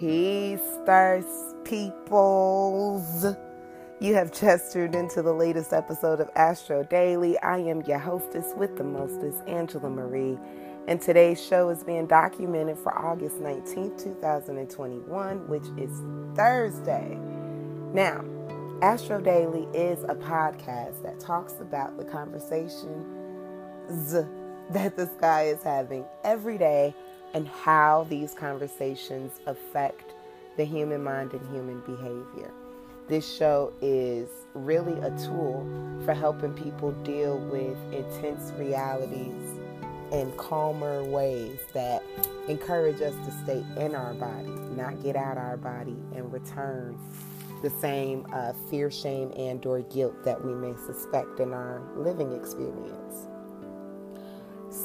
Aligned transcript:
Peace, 0.00 0.60
thirst 0.84 1.54
peoples. 1.62 3.24
You 4.00 4.14
have 4.14 4.32
just 4.32 4.72
tuned 4.72 4.96
into 4.96 5.22
the 5.22 5.32
latest 5.32 5.72
episode 5.72 6.20
of 6.20 6.28
Astro 6.34 6.82
Daily. 6.82 7.38
I 7.38 7.58
am 7.58 7.80
your 7.82 8.00
hostess 8.00 8.54
with 8.56 8.76
the 8.76 8.82
mostest, 8.82 9.46
Angela 9.46 9.88
Marie, 9.88 10.36
and 10.88 11.00
today's 11.00 11.40
show 11.40 11.68
is 11.68 11.84
being 11.84 12.08
documented 12.08 12.76
for 12.78 12.92
August 12.98 13.36
19th, 13.36 14.02
2021, 14.02 15.48
which 15.48 15.66
is 15.78 16.02
Thursday. 16.34 17.16
Now, 17.92 18.24
Astro 18.82 19.20
Daily 19.20 19.68
is 19.72 20.02
a 20.04 20.16
podcast 20.16 21.04
that 21.04 21.20
talks 21.20 21.60
about 21.60 21.96
the 21.96 22.04
conversations 22.04 23.06
that 24.70 24.96
the 24.96 25.06
sky 25.18 25.44
is 25.44 25.62
having 25.62 26.04
every 26.24 26.58
day 26.58 26.94
and 27.34 27.48
how 27.48 28.06
these 28.08 28.32
conversations 28.32 29.40
affect 29.46 30.14
the 30.56 30.64
human 30.64 31.02
mind 31.02 31.32
and 31.32 31.54
human 31.54 31.80
behavior. 31.80 32.52
This 33.06 33.30
show 33.30 33.72
is 33.82 34.28
really 34.54 34.98
a 35.00 35.10
tool 35.18 35.66
for 36.04 36.14
helping 36.14 36.54
people 36.54 36.92
deal 37.02 37.38
with 37.38 37.76
intense 37.92 38.52
realities 38.56 39.58
in 40.12 40.32
calmer 40.36 41.04
ways 41.04 41.58
that 41.74 42.02
encourage 42.48 43.02
us 43.02 43.14
to 43.26 43.32
stay 43.42 43.64
in 43.76 43.94
our 43.94 44.14
body, 44.14 44.48
not 44.76 45.02
get 45.02 45.16
out 45.16 45.36
our 45.36 45.56
body 45.56 45.96
and 46.14 46.32
return 46.32 46.98
the 47.62 47.70
same 47.70 48.26
uh, 48.32 48.52
fear, 48.70 48.90
shame, 48.90 49.32
and 49.36 49.64
or 49.66 49.80
guilt 49.80 50.22
that 50.24 50.42
we 50.44 50.54
may 50.54 50.74
suspect 50.86 51.40
in 51.40 51.52
our 51.52 51.82
living 51.96 52.32
experience. 52.32 53.26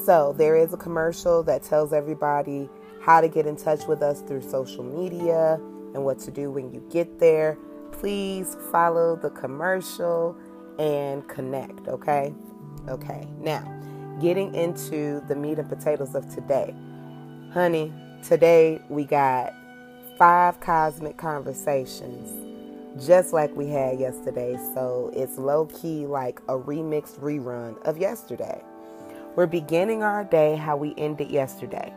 So, 0.04 0.34
there 0.36 0.56
is 0.56 0.72
a 0.72 0.76
commercial 0.76 1.42
that 1.44 1.62
tells 1.62 1.92
everybody 1.92 2.68
how 3.02 3.20
to 3.20 3.28
get 3.28 3.46
in 3.46 3.56
touch 3.56 3.86
with 3.86 4.02
us 4.02 4.22
through 4.22 4.42
social 4.42 4.84
media 4.84 5.60
and 5.94 6.04
what 6.04 6.18
to 6.20 6.30
do 6.30 6.50
when 6.50 6.72
you 6.72 6.82
get 6.90 7.18
there. 7.18 7.58
Please 7.92 8.56
follow 8.70 9.16
the 9.16 9.30
commercial 9.30 10.36
and 10.78 11.26
connect, 11.28 11.88
okay? 11.88 12.34
Okay, 12.88 13.26
now 13.40 13.62
getting 14.20 14.54
into 14.54 15.22
the 15.28 15.34
meat 15.34 15.58
and 15.58 15.68
potatoes 15.68 16.14
of 16.14 16.32
today. 16.32 16.74
Honey, 17.52 17.92
today 18.22 18.80
we 18.88 19.04
got 19.04 19.52
five 20.18 20.60
cosmic 20.60 21.16
conversations 21.16 22.28
just 23.04 23.32
like 23.32 23.54
we 23.56 23.66
had 23.68 23.98
yesterday. 23.98 24.56
So 24.74 25.10
it's 25.14 25.38
low 25.38 25.66
key 25.66 26.06
like 26.06 26.40
a 26.48 26.58
remixed 26.58 27.18
rerun 27.20 27.80
of 27.86 27.98
yesterday. 27.98 28.62
We're 29.36 29.46
beginning 29.46 30.02
our 30.02 30.24
day 30.24 30.56
how 30.56 30.76
we 30.76 30.94
ended 30.98 31.30
yesterday 31.30 31.94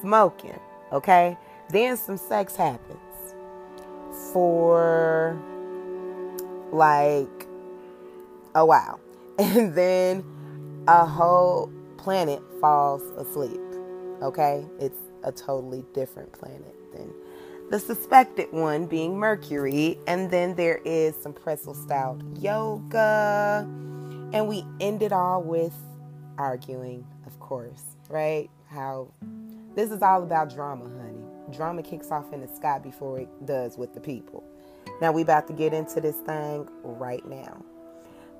smoking, 0.00 0.58
okay? 0.92 1.38
Then 1.70 1.96
some 1.96 2.16
sex 2.16 2.56
happens 2.56 2.98
for 4.32 5.38
like 6.72 7.46
a 8.54 8.64
while. 8.64 9.00
And 9.38 9.74
then 9.74 10.24
a 10.86 11.04
whole 11.04 11.72
planet 11.96 12.40
falls 12.60 13.02
asleep, 13.16 13.60
okay? 14.22 14.64
It's 14.78 14.98
a 15.24 15.32
totally 15.32 15.84
different 15.92 16.32
planet 16.32 16.74
than 16.92 17.12
the 17.70 17.80
suspected 17.80 18.52
one 18.52 18.86
being 18.86 19.16
Mercury. 19.16 19.98
And 20.06 20.30
then 20.30 20.54
there 20.54 20.80
is 20.84 21.14
some 21.20 21.32
pretzel 21.32 21.74
style 21.74 22.20
yoga. 22.38 23.68
And 24.32 24.46
we 24.48 24.64
end 24.80 25.02
it 25.02 25.12
all 25.12 25.42
with 25.42 25.74
arguing, 26.38 27.06
of 27.26 27.38
course, 27.40 27.96
right? 28.08 28.50
How 28.68 29.08
this 29.74 29.90
is 29.90 30.02
all 30.02 30.22
about 30.22 30.54
drama, 30.54 30.84
honey. 30.84 31.24
Drama 31.50 31.82
kicks 31.82 32.10
off 32.10 32.32
in 32.32 32.40
the 32.40 32.48
sky 32.48 32.78
before 32.78 33.20
it 33.20 33.46
does 33.46 33.76
with 33.76 33.92
the 33.94 34.00
people. 34.00 34.44
Now 35.00 35.12
we 35.12 35.22
about 35.22 35.46
to 35.48 35.52
get 35.52 35.72
into 35.72 36.00
this 36.00 36.16
thing 36.18 36.68
right 36.82 37.26
now. 37.26 37.64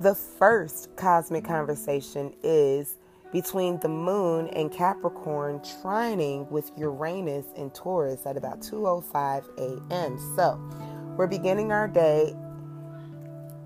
The 0.00 0.14
first 0.14 0.94
cosmic 0.96 1.44
conversation 1.44 2.34
is 2.42 2.96
between 3.32 3.78
the 3.80 3.88
moon 3.88 4.48
and 4.48 4.70
Capricorn 4.72 5.58
trining 5.60 6.48
with 6.50 6.70
Uranus 6.76 7.46
and 7.56 7.74
Taurus 7.74 8.26
at 8.26 8.36
about 8.36 8.60
2:05 8.60 9.44
a.m. 9.58 10.18
So, 10.36 10.60
we're 11.16 11.26
beginning 11.26 11.72
our 11.72 11.88
day 11.88 12.34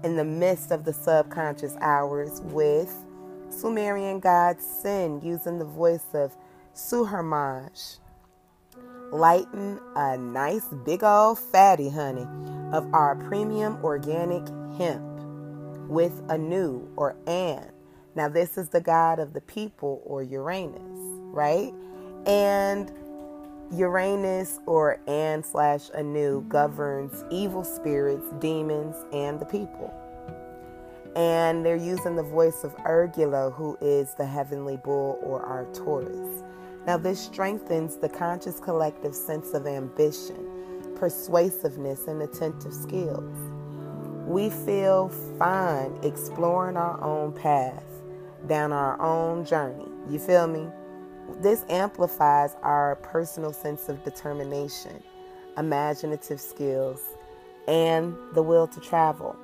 in 0.05 0.17
the 0.17 0.25
midst 0.25 0.71
of 0.71 0.85
the 0.85 0.93
subconscious 0.93 1.77
hours 1.81 2.41
with 2.45 2.95
Sumerian 3.59 4.21
god 4.21 4.61
Sin 4.61 5.21
using 5.21 5.59
the 5.59 5.65
voice 5.65 6.07
of 6.15 6.37
Suharmash, 6.77 7.99
lighten 9.11 9.81
a 9.97 10.17
nice 10.17 10.67
big 10.85 11.03
old 11.03 11.41
fatty 11.41 11.89
honey 11.89 12.27
of 12.73 12.89
our 12.95 13.17
premium 13.17 13.83
organic 13.83 14.47
hemp 14.79 15.03
with 15.89 16.23
Anu 16.31 16.87
or 16.97 17.17
An. 17.27 17.73
Now, 18.15 18.29
this 18.29 18.57
is 18.57 18.69
the 18.69 18.81
god 18.81 19.19
of 19.19 19.33
the 19.33 19.41
people 19.41 20.03
or 20.05 20.23
Uranus, 20.23 21.01
right? 21.33 21.73
And 22.27 22.93
Uranus 23.73 24.61
or 24.67 25.01
An 25.09 25.43
slash 25.43 25.91
Anu 25.97 26.43
governs 26.43 27.25
evil 27.31 27.65
spirits, 27.65 28.27
demons, 28.39 28.95
and 29.13 29.41
the 29.41 29.47
people 29.47 29.93
and 31.17 31.65
they're 31.65 31.77
using 31.77 32.17
the 32.17 32.23
voice 32.23 32.65
of 32.65 32.75
Ergula, 32.79 33.53
who 33.53 33.77
is 33.81 34.15
the 34.15 34.27
heavenly 34.27 34.77
bull 34.77 35.19
or 35.23 35.41
our 35.43 35.65
Taurus. 35.73 36.43
Now, 36.87 36.97
this 36.97 37.21
strengthens 37.21 37.97
the 37.97 38.09
conscious 38.09 38.61
collective 38.61 39.15
sense 39.15 39.53
of 39.53 39.67
ambition, 39.67 40.95
persuasiveness, 40.97 42.07
and 42.07 42.23
attentive 42.23 42.73
skills. 42.73 43.37
We 44.27 44.51
feel 44.51 45.09
fine 45.39 45.99
exploring 46.03 46.77
our 46.77 47.03
own 47.03 47.33
path 47.33 47.85
down 48.47 48.73
our 48.73 49.01
own 49.01 49.45
journey. 49.45 49.89
You 50.09 50.19
feel 50.19 50.47
me? 50.47 50.67
This 51.41 51.65
amplifies 51.69 52.57
our 52.63 52.97
personal 52.97 53.53
sense 53.53 53.89
of 53.89 54.03
determination, 54.05 55.03
imaginative 55.57 56.41
skills, 56.41 57.03
and 57.67 58.17
the 58.33 58.43
will 58.43 58.67
to 58.69 58.81
travel. 58.81 59.37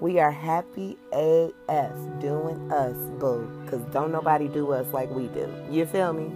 We 0.00 0.18
are 0.18 0.32
happy 0.32 0.98
AF 1.12 2.20
doing 2.20 2.70
us, 2.72 2.96
boo. 3.18 3.48
Because 3.64 3.80
don't 3.92 4.12
nobody 4.12 4.48
do 4.48 4.72
us 4.72 4.92
like 4.92 5.10
we 5.10 5.28
do. 5.28 5.52
You 5.70 5.86
feel 5.86 6.12
me? 6.12 6.30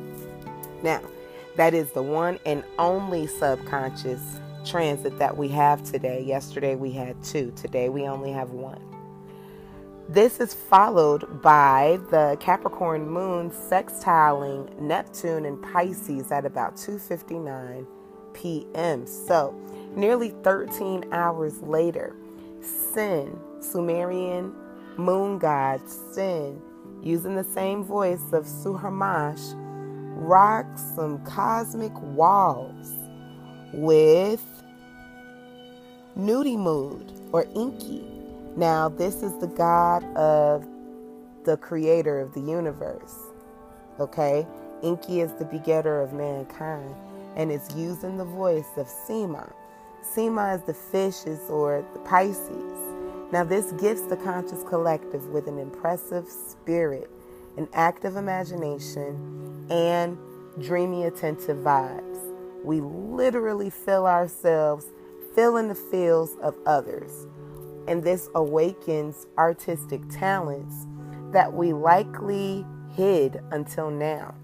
Now, 0.83 1.01
that 1.57 1.75
is 1.75 1.91
the 1.93 2.03
one 2.03 2.39
and 2.47 2.63
only 2.79 3.27
subconscious 3.27 4.41
transit 4.65 5.19
that 5.19 5.37
we 5.37 5.49
have 5.49 5.83
today. 5.83 6.23
Yesterday 6.23 6.77
we 6.77 6.93
had 6.93 7.23
two, 7.25 7.53
today 7.57 7.89
we 7.89 8.07
only 8.07 8.31
have 8.31 8.51
one. 8.51 8.81
This 10.09 10.41
is 10.41 10.55
followed 10.55 11.43
by 11.43 11.99
the 12.11 12.37
Capricorn 12.41 13.11
moon 13.11 13.51
sextiling 13.51 14.81
Neptune 14.81 15.45
and 15.45 15.61
Pisces 15.63 16.33
at 16.33 16.47
about 16.47 16.77
2:59 16.77 17.87
p.m. 18.33 19.07
So, 19.07 19.55
nearly 19.95 20.31
13 20.43 21.07
hours 21.13 21.61
later, 21.61 22.15
Sin 22.61 23.39
Sumerian 23.61 24.55
moon 24.97 25.39
god 25.39 25.81
Sin, 25.89 26.61
using 27.03 27.35
the 27.37 27.45
same 27.45 27.85
voice 27.85 28.33
of 28.33 28.45
Suharmash, 28.45 29.55
rocks 30.17 30.83
some 30.95 31.25
cosmic 31.25 31.93
walls 32.01 32.93
with 33.73 34.45
Nudimmud 36.17 37.31
or 37.33 37.47
Enki. 37.55 38.05
Now, 38.57 38.89
this 38.89 39.23
is 39.23 39.39
the 39.39 39.47
god 39.47 40.03
of 40.17 40.67
the 41.45 41.57
creator 41.57 42.21
of 42.21 42.35
the 42.35 42.41
universe. 42.41 43.15
Okay? 44.01 44.47
Enki 44.83 45.21
is 45.21 45.33
the 45.35 45.45
begetter 45.45 46.01
of 46.01 46.13
mankind 46.13 46.95
and 47.37 47.53
is 47.53 47.69
using 47.77 48.17
the 48.17 48.25
voice 48.25 48.67
of 48.77 48.89
Sema. 48.89 49.53
Sema 50.15 50.55
is 50.55 50.63
the 50.63 50.75
fishes 50.75 51.51
or 51.51 51.85
the 51.93 52.01
Pisces. 52.01 52.79
Now, 53.31 53.45
this 53.45 53.73
gifts 53.73 54.03
the 54.03 54.17
conscious 54.17 54.63
collective 54.65 55.27
with 55.27 55.47
an 55.49 55.59
impressive 55.59 56.27
spirit, 56.29 57.11
an 57.57 57.69
active 57.75 58.17
imagination, 58.17 59.67
and 59.71 60.17
dreamy, 60.61 61.05
attentive 61.05 61.59
vibes. 61.59 62.19
We 62.65 62.81
literally 62.81 63.71
feel 63.71 64.07
ourselves 64.07 64.87
filling 65.35 65.69
the 65.69 65.75
fields 65.75 66.33
of 66.43 66.57
others. 66.67 67.27
And 67.87 68.03
this 68.03 68.29
awakens 68.35 69.27
artistic 69.37 70.01
talents 70.11 70.87
that 71.33 71.53
we 71.53 71.73
likely 71.73 72.65
hid 72.97 73.41
until 73.51 73.91
now. 73.91 74.35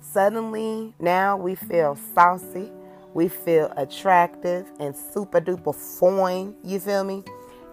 Suddenly, 0.00 0.94
now 1.00 1.36
we 1.36 1.54
feel 1.54 1.98
saucy, 2.14 2.70
we 3.14 3.28
feel 3.28 3.72
attractive 3.76 4.70
and 4.80 4.94
super 4.94 5.40
duper 5.40 5.74
fine. 5.74 6.54
You 6.62 6.80
feel 6.80 7.04
me? 7.04 7.22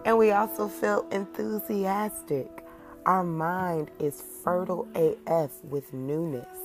And 0.04 0.16
we 0.16 0.30
also 0.30 0.68
feel 0.68 1.06
enthusiastic. 1.10 2.64
Our 3.04 3.24
mind 3.24 3.90
is 3.98 4.22
fertile 4.44 4.88
AF 4.94 5.50
with 5.64 5.92
newness, 5.92 6.58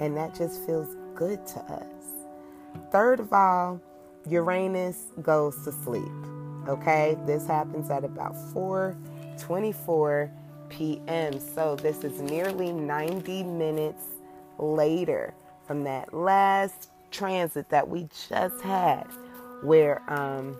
and 0.00 0.16
that 0.16 0.34
just 0.34 0.66
feels 0.66 0.96
good 1.14 1.46
to 1.46 1.60
us. 1.60 1.94
Third 2.90 3.20
of 3.20 3.32
all, 3.32 3.80
Uranus 4.28 5.12
goes 5.22 5.64
to 5.64 5.70
sleep. 5.70 6.02
Okay, 6.68 7.16
this 7.24 7.46
happens 7.46 7.90
at 7.90 8.04
about 8.04 8.34
4:24 8.52 10.30
p.m. 10.68 11.38
So 11.38 11.76
this 11.76 12.02
is 12.02 12.20
nearly 12.20 12.72
90 12.72 13.44
minutes 13.44 14.02
later 14.58 15.32
from 15.66 15.84
that 15.84 16.12
last 16.12 16.90
transit 17.16 17.68
that 17.70 17.88
we 17.88 18.08
just 18.28 18.60
had, 18.62 19.06
where 19.62 20.02
um, 20.12 20.56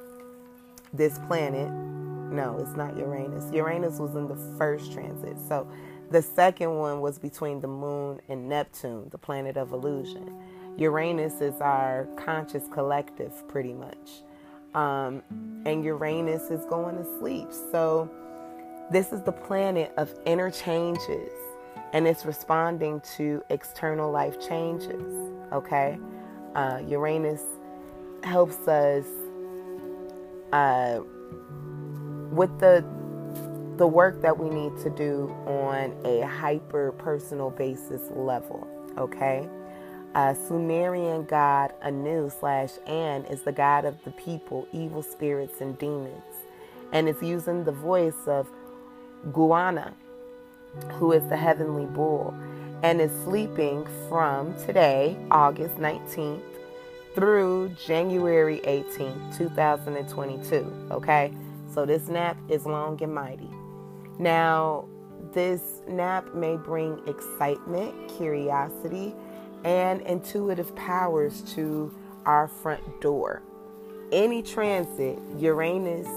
this 0.93 1.19
planet, 1.27 1.71
no, 1.71 2.59
it's 2.59 2.77
not 2.77 2.97
Uranus. 2.97 3.53
Uranus 3.53 3.99
was 3.99 4.15
in 4.17 4.29
the 4.29 4.37
first 4.57 4.93
transit. 4.93 5.37
So 5.49 5.69
the 6.11 6.23
second 6.23 6.77
one 6.77 7.01
was 7.01 7.19
between 7.19 7.61
the 7.61 7.69
moon 7.69 8.21
and 8.29 8.49
Neptune, 8.49 9.09
the 9.11 9.19
planet 9.19 9.57
of 9.57 9.73
illusion. 9.73 10.33
Uranus 10.77 11.41
is 11.41 11.61
our 11.61 12.07
conscious 12.17 12.69
collective, 12.71 13.47
pretty 13.49 13.73
much. 13.73 14.23
Um, 14.75 15.23
and 15.65 15.83
Uranus 15.85 16.51
is 16.51 16.65
going 16.67 16.97
to 16.97 17.05
sleep. 17.19 17.49
So, 17.73 18.11
this 18.91 19.13
is 19.13 19.23
the 19.23 19.33
planet 19.33 19.93
of 19.97 20.15
interchanges 20.27 21.33
and 21.93 22.07
it's 22.07 22.25
responding 22.25 23.01
to 23.17 23.43
external 23.51 24.11
life 24.11 24.39
changes. 24.47 25.33
Okay? 25.53 25.99
Uh, 26.57 26.81
Uranus 26.89 27.43
helps 28.23 28.67
us 28.67 29.05
uh, 30.53 31.01
with 32.31 32.59
the 32.59 32.83
the 33.77 33.87
work 33.87 34.23
that 34.23 34.39
we 34.39 34.49
need 34.49 34.75
to 34.83 34.89
do 34.89 35.29
on 35.47 35.95
a 36.07 36.23
hyper 36.23 36.93
personal 36.93 37.51
basis 37.51 38.01
level. 38.11 38.67
Okay. 38.97 39.47
Uh, 40.15 40.33
Sumerian 40.33 41.25
god 41.25 41.75
Anu 41.83 42.31
slash 42.31 42.71
An 42.87 43.27
is 43.27 43.43
the 43.43 43.53
god 43.53 43.85
of 43.85 44.03
the 44.05 44.13
people, 44.13 44.67
evil 44.73 45.03
spirits, 45.03 45.61
and 45.61 45.79
demons, 45.79 46.25
and 46.91 47.07
it's 47.07 47.23
using 47.23 47.65
the 47.65 47.73
voice 47.73 48.27
of 48.27 48.49
Guana, 49.31 49.93
who 50.93 51.13
is 51.13 51.29
the 51.29 51.37
heavenly 51.37 51.85
bull, 51.85 52.35
and 52.83 53.01
is 53.01 53.11
sleeping 53.25 53.87
from 54.09 54.55
today, 54.65 55.17
August 55.31 55.77
19th, 55.77 56.43
through 57.15 57.71
January 57.87 58.61
18th, 58.65 59.39
2022. 59.39 60.89
Okay, 60.91 61.33
so 61.73 61.87
this 61.87 62.09
nap 62.09 62.37
is 62.49 62.67
long 62.67 63.03
and 63.03 63.15
mighty. 63.15 63.51
Now, 64.19 64.87
this 65.33 65.83
nap 65.89 66.35
may 66.35 66.57
bring 66.57 67.01
excitement, 67.07 67.95
curiosity, 68.17 69.15
and 69.65 70.01
intuitive 70.03 70.75
powers 70.77 71.43
to 71.55 71.93
our 72.25 72.49
front 72.49 73.01
door. 73.01 73.43
Any 74.13 74.43
transit 74.43 75.19
Uranus 75.39 76.09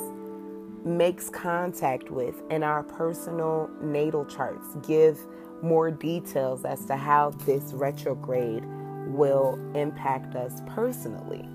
makes 0.86 1.30
contact 1.30 2.10
with 2.10 2.42
in 2.52 2.64
our 2.64 2.84
personal 2.84 3.70
natal 3.82 4.26
charts 4.26 4.68
give 4.88 5.20
more 5.62 5.92
details 5.92 6.66
as 6.66 6.86
to 6.86 6.96
how 6.96 7.32
this 7.46 7.74
retrograde 7.74 8.64
will 9.08 9.60
impact 9.76 10.36
us 10.36 10.62
personally 10.68 11.48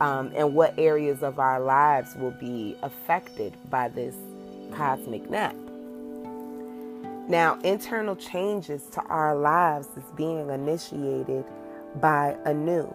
um, 0.00 0.32
and 0.34 0.54
what 0.54 0.78
areas 0.78 1.22
of 1.22 1.38
our 1.38 1.60
lives 1.60 2.16
will 2.16 2.34
be 2.40 2.76
affected 2.82 3.56
by 3.70 3.88
this 3.88 4.16
cosmic 4.72 5.28
nap. 5.30 5.54
Now, 7.28 7.58
internal 7.62 8.16
changes 8.16 8.86
to 8.92 9.02
our 9.02 9.36
lives 9.36 9.88
is 9.96 10.04
being 10.16 10.50
initiated 10.50 11.44
by 12.00 12.36
Anu 12.44 12.92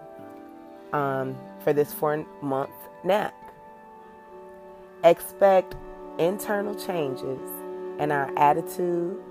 um, 0.92 1.36
for 1.64 1.72
this 1.72 1.94
four 1.94 2.26
month 2.42 2.72
nap. 3.04 3.34
Expect 5.04 5.76
internal 6.18 6.76
changes 6.76 7.40
in 8.00 8.12
our 8.12 8.32
attitude 8.38 9.22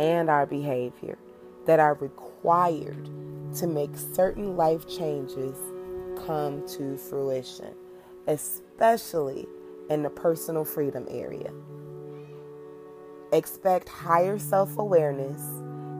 and 0.00 0.30
our 0.30 0.46
behavior 0.46 1.18
that 1.66 1.78
are 1.78 1.94
required 1.94 3.08
to 3.54 3.66
make 3.66 3.96
certain 3.96 4.56
life 4.56 4.88
changes 4.88 5.56
come 6.26 6.66
to 6.66 6.96
fruition, 6.96 7.74
especially 8.26 9.46
in 9.90 10.02
the 10.02 10.10
personal 10.10 10.64
freedom 10.64 11.06
area. 11.10 11.52
Expect 13.32 13.88
higher 13.88 14.38
self 14.38 14.78
awareness 14.78 15.40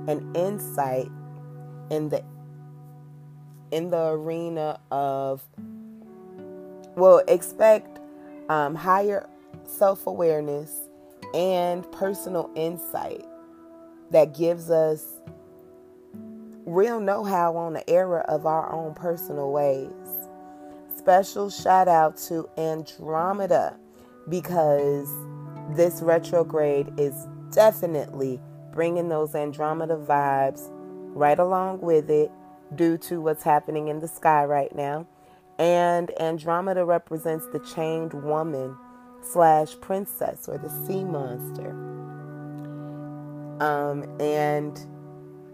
and 0.09 0.37
insight 0.37 1.09
in 1.91 2.09
the 2.09 2.25
in 3.71 3.91
the 3.91 4.09
arena 4.09 4.81
of 4.91 5.43
well 6.97 7.23
expect 7.29 8.01
um, 8.49 8.75
higher 8.75 9.29
self 9.65 10.07
awareness 10.07 10.89
and 11.35 11.91
personal 11.93 12.51
insight 12.57 13.25
that 14.11 14.35
gives 14.35 14.71
us 14.71 15.05
real 16.67 17.01
know 17.01 17.25
how 17.25 17.57
on 17.57 17.73
the 17.73 17.89
era 17.91 18.25
of 18.29 18.47
our 18.47 18.73
own 18.73 18.95
personal 18.95 19.51
ways. 19.51 19.91
Special 20.97 21.51
shout 21.51 21.89
out 21.89 22.17
to 22.29 22.49
Andromeda 22.59 23.77
because 24.29 25.09
this 25.75 26.03
retrograde 26.03 26.93
is 26.99 27.27
definitely 27.53 28.41
bringing 28.73 29.09
those 29.09 29.35
Andromeda 29.35 29.97
vibes 29.97 30.69
right 31.15 31.39
along 31.39 31.81
with 31.81 32.11
it 32.11 32.31
due 32.77 32.97
to 32.99 33.21
what's 33.21 33.43
happening 33.43 33.89
in 33.89 33.99
the 33.99 34.09
sky 34.09 34.45
right 34.45 34.75
now. 34.75 35.07
And 35.59 36.11
Andromeda 36.21 36.85
represents 36.85 37.47
the 37.53 37.59
chained 37.61 38.15
woman 38.15 38.77
slash 39.23 39.79
princess 39.81 40.49
or 40.49 40.59
the 40.59 40.71
sea 40.87 41.05
monster. 41.05 42.00
Um, 43.61 44.05
and 44.21 44.79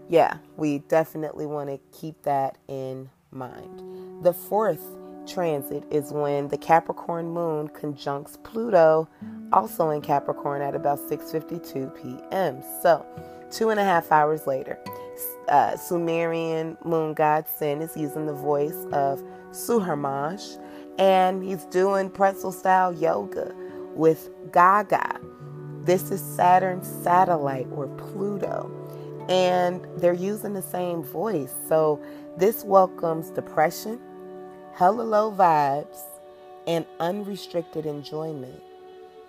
yeah, 0.09 0.37
we 0.55 0.79
definitely 0.79 1.45
want 1.45 1.69
to 1.69 1.79
keep 1.97 2.23
that 2.23 2.57
in 2.67 3.09
mind. 3.31 4.23
The 4.23 4.33
fourth 4.33 4.83
transit 5.27 5.83
is 5.91 6.11
when 6.11 6.47
the 6.47 6.57
Capricorn 6.57 7.29
moon 7.29 7.67
conjuncts 7.67 8.37
Pluto, 8.43 9.07
also 9.51 9.89
in 9.89 10.01
Capricorn 10.01 10.61
at 10.61 10.73
about 10.73 10.99
6:52 10.99 11.93
p.m. 12.01 12.63
So, 12.81 13.05
two 13.51 13.69
and 13.69 13.79
a 13.79 13.83
half 13.83 14.11
hours 14.11 14.47
later, 14.47 14.79
uh, 15.49 15.75
Sumerian 15.75 16.77
moon 16.83 17.13
god 17.13 17.45
Sin 17.47 17.81
is 17.81 17.95
using 17.97 18.25
the 18.25 18.33
voice 18.33 18.85
of 18.91 19.21
Suharmash, 19.51 20.57
and 20.97 21.43
he's 21.43 21.65
doing 21.65 22.09
pretzel 22.09 22.51
style 22.51 22.93
yoga 22.93 23.53
with 23.95 24.29
Gaga. 24.51 25.19
This 25.87 26.11
is 26.11 26.21
Saturn's 26.21 26.85
satellite 27.03 27.67
or 27.71 27.87
Pluto, 27.87 28.69
and 29.29 29.87
they're 29.95 30.13
using 30.13 30.53
the 30.53 30.61
same 30.61 31.01
voice. 31.01 31.53
So, 31.69 32.01
this 32.37 32.65
welcomes 32.65 33.29
depression 33.29 33.99
hella 34.77 35.01
low 35.01 35.31
vibes, 35.31 35.97
and 36.67 36.85
unrestricted 36.99 37.87
enjoyment, 37.87 38.61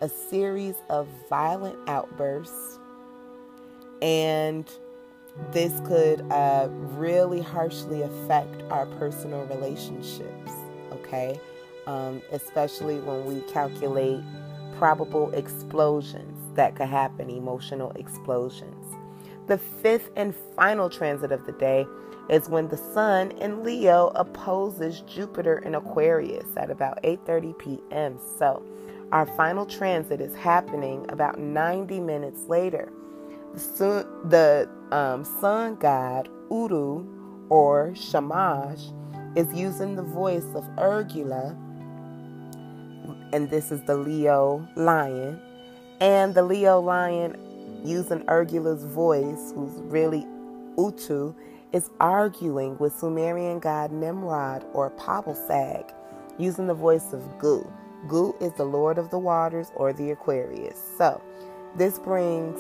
a 0.03 0.09
series 0.09 0.75
of 0.91 1.09
violent 1.31 1.79
outbursts, 1.89 2.79
and 4.03 4.71
this 5.53 5.73
could 5.87 6.21
uh, 6.33 6.69
really 6.71 7.41
harshly 7.41 8.03
affect 8.03 8.63
our 8.71 8.85
personal 8.99 9.47
relationships, 9.47 10.53
okay? 10.93 11.41
Um, 11.87 12.21
especially 12.33 12.99
when 12.99 13.25
we 13.25 13.41
calculate 13.51 14.21
probable 14.77 15.31
explosions 15.31 16.38
that 16.59 16.75
could 16.75 16.89
happen, 16.89 17.31
emotional 17.31 17.93
explosions. 17.93 18.97
The 19.47 19.59
fifth 19.59 20.11
and 20.17 20.35
final 20.57 20.91
transit 20.91 21.31
of 21.31 21.47
the 21.47 21.53
day 21.53 21.87
is 22.29 22.49
when 22.49 22.67
the 22.69 22.77
sun 22.77 23.31
in 23.33 23.63
Leo 23.63 24.09
opposes 24.17 25.01
Jupiter 25.03 25.59
in 25.61 25.77
Aquarius 25.77 26.49
at 26.57 26.69
about 26.69 27.01
8:30 27.03 27.59
p.m. 27.59 28.19
So, 28.39 28.63
our 29.13 29.25
final 29.25 29.65
transit 29.65 30.21
is 30.21 30.35
happening 30.35 31.07
about 31.11 31.39
90 31.39 32.01
minutes 32.01 32.43
later. 32.49 32.93
The 33.55 33.61
sun, 33.61 34.69
um, 34.93 35.25
sun 35.25 35.77
god 35.77 36.29
Uru 36.51 37.07
or 37.51 37.95
Shamash 37.95 38.91
is 39.37 39.47
using 39.55 39.95
the 39.95 40.03
voice 40.03 40.49
of 40.57 40.65
Ergula, 40.77 41.57
and 43.33 43.49
this 43.49 43.71
is 43.71 43.81
the 43.85 43.97
Leo 43.97 44.67
lion, 44.75 45.41
and 46.01 46.35
the 46.35 46.43
Leo 46.43 46.81
lion 46.81 47.37
using 47.85 48.21
Ergula's 48.23 48.85
voice, 48.85 49.53
who's 49.55 49.73
really 49.83 50.27
Utu, 50.77 51.35
is 51.73 51.91
arguing 52.01 52.79
with 52.79 52.95
Sumerian 52.95 53.59
god 53.59 53.93
Nimrod 53.93 54.65
or 54.73 54.91
Pabilsag 54.93 55.93
using 56.39 56.67
the 56.67 56.75
voice 56.75 57.13
of 57.13 57.39
Gu. 57.39 57.71
Gu 58.07 58.35
is 58.41 58.53
the 58.55 58.65
lord 58.65 58.97
of 58.97 59.11
the 59.11 59.19
waters 59.19 59.71
or 59.75 59.93
the 59.93 60.11
Aquarius. 60.13 60.81
So, 60.97 61.21
this 61.77 61.99
brings 61.99 62.59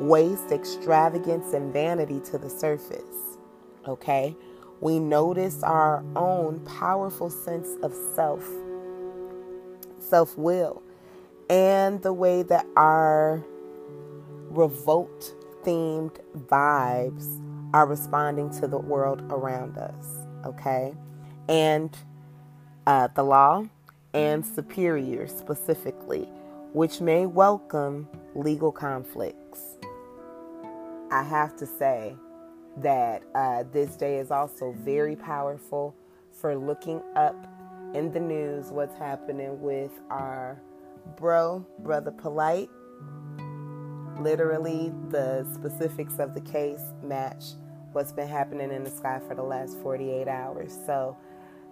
waste, 0.00 0.50
extravagance, 0.50 1.52
and 1.54 1.72
vanity 1.72 2.20
to 2.30 2.38
the 2.38 2.50
surface. 2.50 3.38
Okay? 3.86 4.36
We 4.80 4.98
notice 4.98 5.62
our 5.62 6.04
own 6.16 6.60
powerful 6.60 7.30
sense 7.30 7.68
of 7.82 7.94
self, 8.14 8.44
self 9.98 10.36
will, 10.36 10.82
and 11.50 12.00
the 12.02 12.12
way 12.12 12.44
that 12.44 12.64
our 12.76 13.44
revolt 14.50 15.34
themed 15.64 16.16
vibes 16.46 17.42
are 17.74 17.86
responding 17.86 18.48
to 18.60 18.68
the 18.68 18.78
world 18.78 19.20
around 19.30 19.76
us. 19.76 20.06
Okay? 20.46 20.94
And 21.48 21.94
uh, 22.86 23.08
the 23.14 23.24
law 23.24 23.66
and 24.14 24.46
superiors 24.46 25.36
specifically, 25.36 26.28
which 26.72 27.00
may 27.00 27.26
welcome 27.26 28.08
legal 28.36 28.70
conflicts. 28.70 29.76
I 31.10 31.24
have 31.24 31.56
to 31.56 31.66
say 31.66 32.14
that 32.76 33.22
uh, 33.34 33.64
this 33.72 33.96
day 33.96 34.18
is 34.18 34.30
also 34.30 34.72
very 34.78 35.16
powerful 35.16 35.96
for 36.32 36.56
looking 36.56 37.02
up 37.16 37.34
in 37.92 38.12
the 38.12 38.20
news 38.20 38.66
what's 38.66 38.96
happening 38.96 39.60
with 39.60 39.90
our 40.10 40.60
bro, 41.16 41.66
brother 41.78 42.10
Polight. 42.10 42.68
Literally, 44.20 44.92
the 45.08 45.46
specifics 45.54 46.18
of 46.18 46.34
the 46.34 46.40
case 46.40 46.82
match 47.02 47.44
what's 47.92 48.12
been 48.12 48.28
happening 48.28 48.70
in 48.70 48.84
the 48.84 48.90
sky 48.90 49.20
for 49.26 49.34
the 49.34 49.42
last 49.42 49.78
48 49.78 50.28
hours. 50.28 50.76
So, 50.86 51.16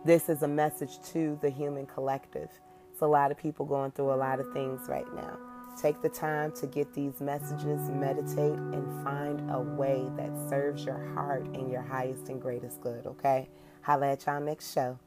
this 0.04 0.28
is 0.28 0.42
a 0.42 0.48
message 0.48 1.00
to 1.12 1.38
the 1.42 1.50
human 1.50 1.86
collective. 1.86 2.48
It's 2.92 3.02
a 3.02 3.06
lot 3.06 3.30
of 3.30 3.38
people 3.38 3.66
going 3.66 3.90
through 3.92 4.12
a 4.12 4.16
lot 4.16 4.40
of 4.40 4.52
things 4.52 4.88
right 4.88 5.06
now. 5.14 5.38
Take 5.80 6.02
the 6.02 6.08
time 6.08 6.52
to 6.52 6.66
get 6.66 6.92
these 6.92 7.20
messages, 7.20 7.88
meditate, 7.88 8.58
and 8.58 9.04
find 9.04 9.48
a 9.50 9.60
way 9.60 10.08
that 10.16 10.30
serves 10.48 10.84
your 10.84 10.98
heart 11.14 11.44
and 11.54 11.70
your 11.70 11.82
highest 11.82 12.28
and 12.28 12.42
greatest 12.42 12.80
good, 12.80 13.06
okay? 13.06 13.48
Holla 13.82 14.12
at 14.12 14.26
y'all 14.26 14.40
next 14.40 14.72
show. 14.72 14.98